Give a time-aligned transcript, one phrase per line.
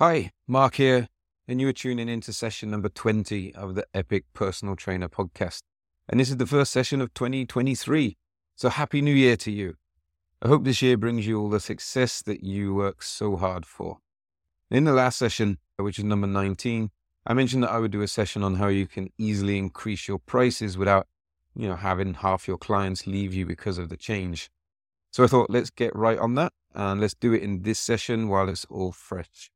[0.00, 1.08] Hi, Mark here,
[1.48, 5.62] and you are tuning in to session number 20 of the Epic Personal Trainer podcast.
[6.08, 8.16] And this is the first session of 2023.
[8.54, 9.74] So happy new year to you.
[10.40, 13.98] I hope this year brings you all the success that you work so hard for.
[14.70, 16.90] In the last session, which is number 19,
[17.26, 20.20] I mentioned that I would do a session on how you can easily increase your
[20.20, 21.08] prices without,
[21.56, 24.48] you know, having half your clients leave you because of the change.
[25.10, 28.28] So I thought, let's get right on that and let's do it in this session
[28.28, 29.50] while it's all fresh.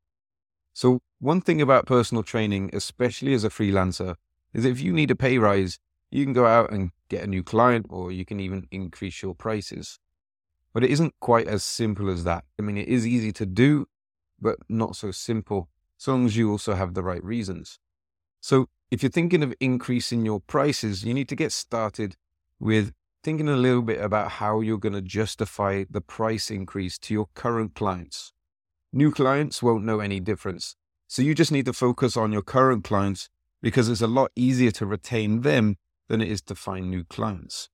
[0.73, 4.17] So, one thing about personal training, especially as a freelancer,
[4.55, 5.79] is if you need a pay rise,
[6.11, 9.35] you can go out and get a new client or you can even increase your
[9.35, 9.99] prices.
[10.73, 12.45] But it isn't quite as simple as that.
[12.59, 13.87] I mean, it is easy to do,
[14.41, 17.79] but not so simple, so long as you also have the right reasons.
[18.41, 22.17] So, if you're thinking of increasing your prices, you need to get started
[22.59, 27.15] with thinking a little bit about how you're going to justify the price increase to
[27.15, 28.32] your current clients.
[28.93, 30.77] New clients won't know any difference.
[31.09, 33.31] So you just need to focus on your current clients
[33.63, 35.77] because it's a lot easier to retain them
[36.09, 37.71] than it is to find new clients.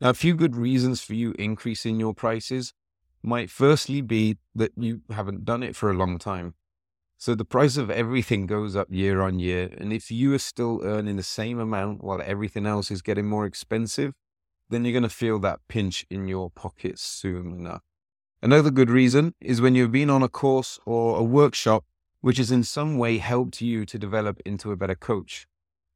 [0.00, 2.74] Now, a few good reasons for you increasing your prices
[3.22, 6.54] might firstly be that you haven't done it for a long time.
[7.16, 9.70] So the price of everything goes up year on year.
[9.78, 13.46] And if you are still earning the same amount while everything else is getting more
[13.46, 14.12] expensive,
[14.68, 17.82] then you're going to feel that pinch in your pocket soon enough.
[18.44, 21.82] Another good reason is when you've been on a course or a workshop
[22.20, 25.46] which has in some way helped you to develop into a better coach.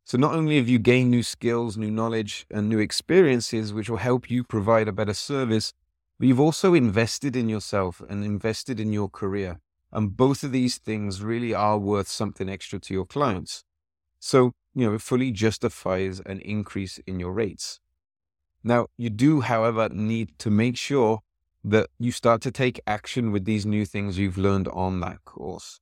[0.06, 3.98] So not only have you gained new skills, new knowledge, and new experiences which will
[3.98, 5.74] help you provide a better service,
[6.18, 9.60] but you've also invested in yourself and invested in your career.
[9.92, 13.62] And both of these things really are worth something extra to your clients.
[14.20, 17.78] So, you know, it fully justifies an increase in your rates.
[18.64, 21.20] Now, you do, however, need to make sure
[21.70, 25.80] that you start to take action with these new things you've learned on that course.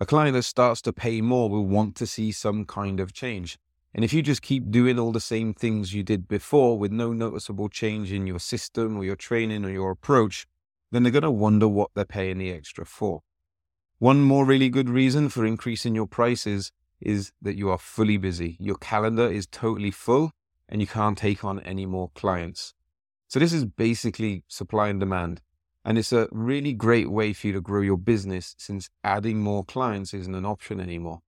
[0.00, 3.58] A client that starts to pay more will want to see some kind of change.
[3.94, 7.12] And if you just keep doing all the same things you did before with no
[7.12, 10.46] noticeable change in your system or your training or your approach,
[10.92, 13.22] then they're going to wonder what they're paying the extra for.
[13.98, 16.70] One more really good reason for increasing your prices
[17.00, 18.56] is that you are fully busy.
[18.60, 20.30] Your calendar is totally full
[20.68, 22.74] and you can't take on any more clients.
[23.28, 25.42] So this is basically supply and demand.
[25.84, 29.64] And it's a really great way for you to grow your business since adding more
[29.64, 31.20] clients isn't an option anymore.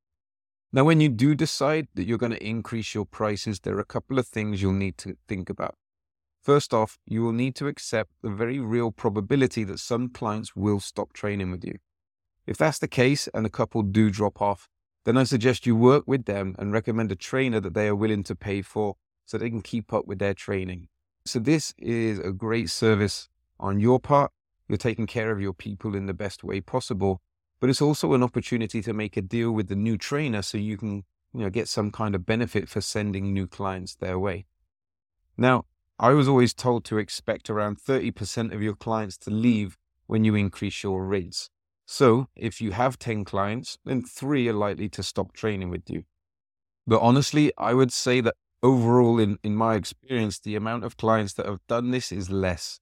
[0.72, 3.84] Now, when you do decide that you're going to increase your prices, there are a
[3.84, 5.74] couple of things you'll need to think about.
[6.42, 10.80] First off, you will need to accept the very real probability that some clients will
[10.80, 11.76] stop training with you.
[12.46, 14.68] If that's the case and a couple do drop off,
[15.04, 18.22] then I suggest you work with them and recommend a trainer that they are willing
[18.24, 18.96] to pay for
[19.26, 20.88] so they can keep up with their training.
[21.24, 24.32] So, this is a great service on your part.
[24.68, 27.20] You're taking care of your people in the best way possible,
[27.60, 30.76] but it's also an opportunity to make a deal with the new trainer so you
[30.76, 34.46] can you know, get some kind of benefit for sending new clients their way.
[35.36, 35.66] Now,
[35.98, 39.76] I was always told to expect around 30% of your clients to leave
[40.06, 41.50] when you increase your rates.
[41.86, 46.04] So if you have 10 clients, then three are likely to stop training with you.
[46.86, 51.32] But honestly, I would say that overall, in, in my experience, the amount of clients
[51.34, 52.80] that have done this is less.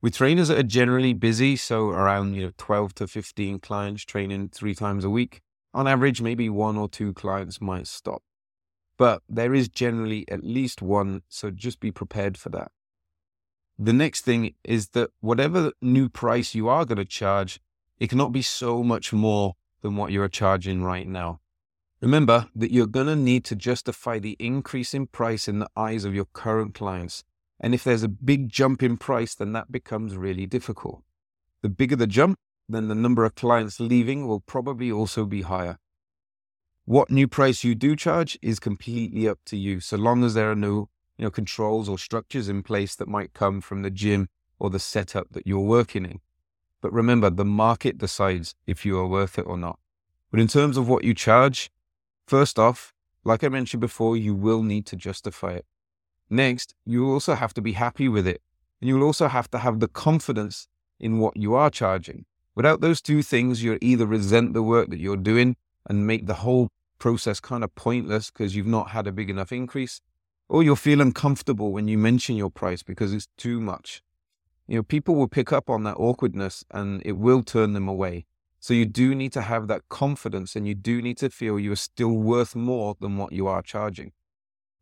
[0.00, 4.50] With trainers that are generally busy, so around you know 12 to 15 clients training
[4.50, 5.40] three times a week,
[5.72, 8.22] on average, maybe one or two clients might stop.
[8.96, 12.70] But there is generally at least one, so just be prepared for that.
[13.78, 17.60] The next thing is that whatever new price you are going to charge,
[17.98, 21.40] it cannot be so much more than what you're charging right now.
[22.04, 26.04] Remember that you're going to need to justify the increase in price in the eyes
[26.04, 27.24] of your current clients.
[27.58, 31.02] And if there's a big jump in price, then that becomes really difficult.
[31.62, 32.38] The bigger the jump,
[32.68, 35.78] then the number of clients leaving will probably also be higher.
[36.84, 40.50] What new price you do charge is completely up to you, so long as there
[40.50, 44.28] are no you know, controls or structures in place that might come from the gym
[44.58, 46.20] or the setup that you're working in.
[46.82, 49.78] But remember, the market decides if you are worth it or not.
[50.30, 51.70] But in terms of what you charge,
[52.26, 52.92] first off,
[53.24, 55.66] like I mentioned before, you will need to justify it.
[56.28, 58.42] Next, you also have to be happy with it.
[58.80, 60.68] And you'll also have to have the confidence
[61.00, 62.26] in what you are charging.
[62.54, 65.56] Without those two things, you'll either resent the work that you're doing
[65.88, 66.68] and make the whole
[66.98, 70.00] process kind of pointless because you've not had a big enough increase,
[70.48, 74.02] or you'll feel uncomfortable when you mention your price because it's too much
[74.66, 78.26] you know, people will pick up on that awkwardness and it will turn them away.
[78.64, 81.72] So you do need to have that confidence and you do need to feel you
[81.72, 84.12] are still worth more than what you are charging.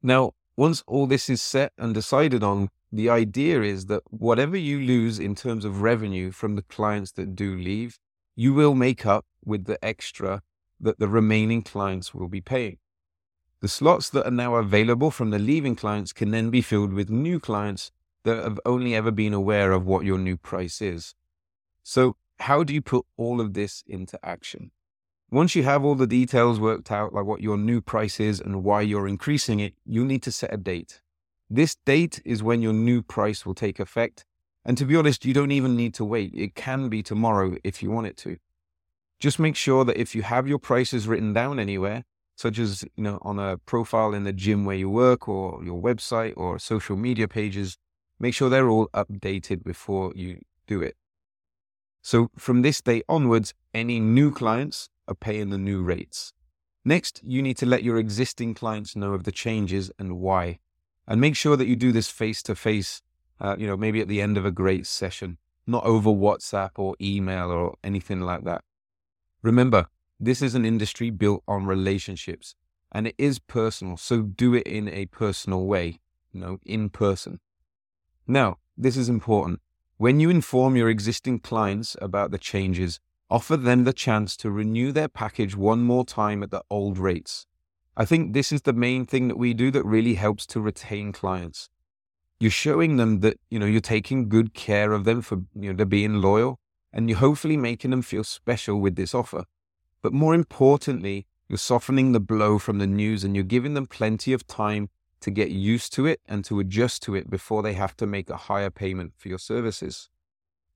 [0.01, 4.79] Now, once all this is set and decided on, the idea is that whatever you
[4.79, 7.99] lose in terms of revenue from the clients that do leave,
[8.37, 10.43] you will make up with the extra
[10.79, 12.79] that the remaining clients will be paying.
[13.63, 17.11] The slots that are now available from the leaving clients can then be filled with
[17.11, 17.91] new clients
[18.23, 21.17] that have only ever been aware of what your new price is.
[21.83, 24.71] So, how do you put all of this into action?
[25.31, 28.65] Once you have all the details worked out, like what your new price is and
[28.65, 31.01] why you're increasing it, you need to set a date.
[31.49, 34.25] This date is when your new price will take effect.
[34.65, 36.33] And to be honest, you don't even need to wait.
[36.35, 38.37] It can be tomorrow if you want it to.
[39.21, 42.03] Just make sure that if you have your prices written down anywhere,
[42.37, 45.81] such as you know on a profile in the gym where you work or your
[45.81, 47.79] website or social media pages,
[48.19, 50.97] make sure they're all updated before you do it.
[52.03, 56.33] So from this day onwards, any new clients are paying the new rates.
[56.85, 60.59] Next, you need to let your existing clients know of the changes and why.
[61.07, 63.03] And make sure that you do this face to face,
[63.57, 67.51] you know, maybe at the end of a great session, not over WhatsApp or email
[67.51, 68.63] or anything like that.
[69.43, 69.87] Remember,
[70.19, 72.55] this is an industry built on relationships
[72.91, 73.97] and it is personal.
[73.97, 76.01] So do it in a personal way,
[76.33, 77.41] you know, in person.
[78.27, 79.61] Now, this is important.
[80.03, 82.99] When you inform your existing clients about the changes,
[83.31, 87.47] offer them the chance to renew their package one more time at the old rates.
[87.97, 91.13] I think this is the main thing that we do that really helps to retain
[91.13, 91.71] clients.
[92.41, 95.77] You're showing them that, you know, you're taking good care of them for, you know,
[95.77, 96.59] they're being loyal
[96.93, 99.45] and you're hopefully making them feel special with this offer.
[100.03, 104.33] But more importantly, you're softening the blow from the news and you're giving them plenty
[104.33, 104.89] of time
[105.23, 108.31] to get used to it and to adjust to it before they have to make
[108.31, 110.09] a higher payment for your services.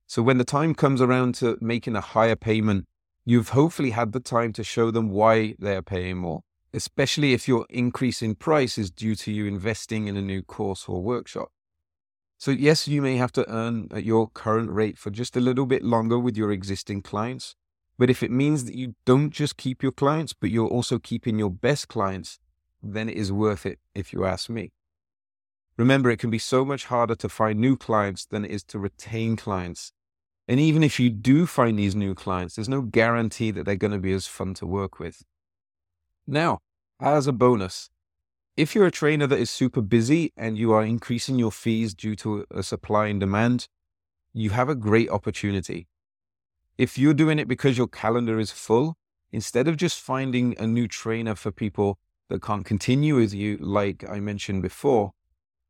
[0.06, 2.86] So when the time comes around to making a higher payment,
[3.24, 7.66] you've hopefully had the time to show them why they're paying more, especially if your
[7.68, 11.48] increase in price is due to you investing in a new course or workshop.
[12.38, 15.66] So, yes, you may have to earn at your current rate for just a little
[15.66, 17.56] bit longer with your existing clients.
[17.98, 21.38] But if it means that you don't just keep your clients, but you're also keeping
[21.38, 22.38] your best clients,
[22.94, 24.72] then it is worth it, if you ask me.
[25.76, 28.78] Remember, it can be so much harder to find new clients than it is to
[28.78, 29.92] retain clients.
[30.48, 33.92] And even if you do find these new clients, there's no guarantee that they're going
[33.92, 35.22] to be as fun to work with.
[36.26, 36.60] Now,
[37.00, 37.90] as a bonus,
[38.56, 42.16] if you're a trainer that is super busy and you are increasing your fees due
[42.16, 43.68] to a supply and demand,
[44.32, 45.88] you have a great opportunity.
[46.78, 48.96] If you're doing it because your calendar is full,
[49.30, 54.04] instead of just finding a new trainer for people that can't continue with you, like
[54.08, 55.12] I mentioned before,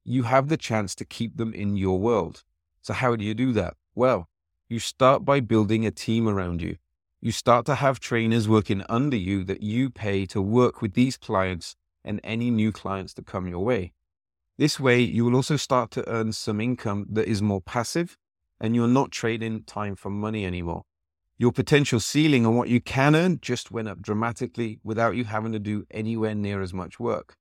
[0.05, 2.45] you have the chance to keep them in your world.
[2.83, 3.75] So, how do you do that?
[3.95, 4.29] Well,
[4.69, 6.77] you start by building a team around you.
[7.21, 11.17] You start to have trainers working under you that you pay to work with these
[11.17, 13.93] clients and any new clients that come your way.
[14.59, 18.17] This way, you will also start to earn some income that is more passive
[18.61, 20.85] and you're not trading time for money anymore.
[21.39, 25.53] Your potential ceiling on what you can earn just went up dramatically without you having
[25.53, 27.37] to do anywhere near as much work.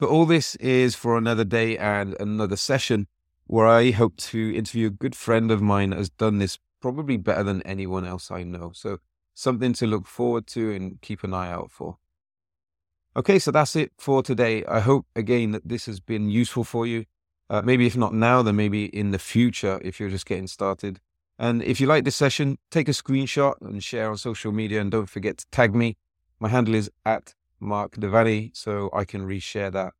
[0.00, 3.06] But all this is for another day and another session
[3.46, 7.18] where I hope to interview a good friend of mine that has done this probably
[7.18, 8.72] better than anyone else I know.
[8.74, 8.98] So
[9.34, 11.98] something to look forward to and keep an eye out for.
[13.16, 14.64] Okay, so that's it for today.
[14.64, 17.04] I hope again that this has been useful for you.
[17.50, 21.00] Uh, maybe if not now, then maybe in the future if you're just getting started.
[21.38, 24.80] And if you like this session, take a screenshot and share on social media.
[24.80, 25.96] And don't forget to tag me.
[26.38, 29.94] My handle is at Mark Devaney, so I can reshare that.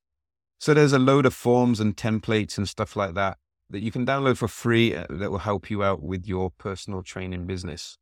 [0.58, 3.38] So there's a load of forms and templates and stuff like that
[3.70, 7.02] that you can download for free uh, that will help you out with your personal
[7.02, 7.98] training business.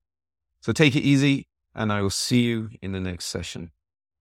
[0.61, 3.71] So take it easy, and I will see you in the next session.